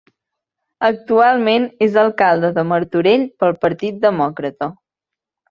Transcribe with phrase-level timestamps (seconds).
[0.87, 4.73] Actualment és alcalde de Martorell pel Partit Demòcrata.